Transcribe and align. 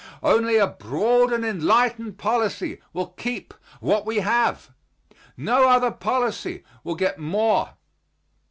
Only 0.23 0.57
a 0.57 0.65
broad 0.65 1.31
and 1.31 1.45
enlightened 1.45 2.17
policy 2.17 2.79
will 2.91 3.09
keep 3.09 3.53
what 3.79 4.03
we 4.03 4.21
have. 4.21 4.71
No 5.37 5.69
other 5.69 5.91
policy 5.91 6.63
will 6.83 6.95
get 6.95 7.19
more. 7.19 7.73